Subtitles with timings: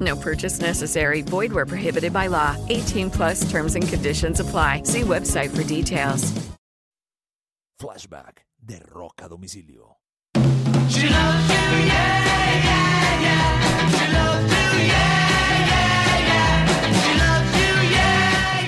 [0.00, 1.22] No purchase necessary.
[1.22, 2.56] Void where prohibited by law.
[2.68, 4.82] 18 plus terms and conditions apply.
[4.84, 6.32] See website for details.
[7.78, 9.98] Flashback de Rock a Domicilio.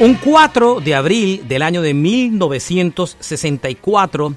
[0.01, 4.33] Un 4 de abril del año de 1964,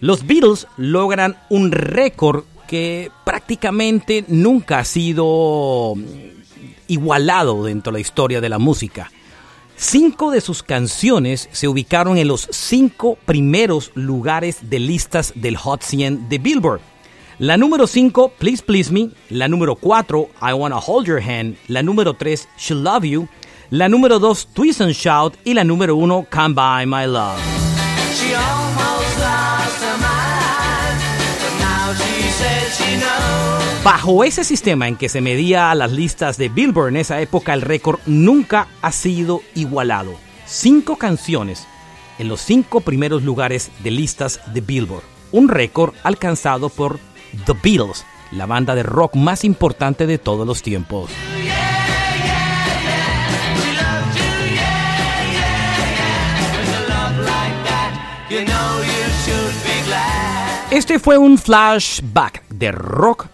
[0.00, 5.94] los Beatles logran un récord que prácticamente nunca ha sido
[6.88, 9.10] igualado dentro de la historia de la música.
[9.76, 15.82] Cinco de sus canciones se ubicaron en los cinco primeros lugares de listas del Hot
[15.82, 16.80] 100 de Billboard.
[17.38, 19.10] La número 5, Please Please Me.
[19.28, 21.56] La número 4, I Wanna Hold Your Hand.
[21.66, 23.28] La número 3, She Love You.
[23.70, 25.34] La número 2, Twist and Shout.
[25.44, 27.40] Y la número 1, Come By My Love.
[33.84, 37.60] Bajo ese sistema en que se medía las listas de Billboard en esa época, el
[37.60, 40.14] récord nunca ha sido igualado.
[40.46, 41.66] Cinco canciones
[42.18, 45.02] en los cinco primeros lugares de listas de Billboard.
[45.32, 46.98] Un récord alcanzado por
[47.44, 51.10] The Beatles, la banda de rock más importante de todos los tiempos.
[60.70, 63.33] Este fue un flashback de rock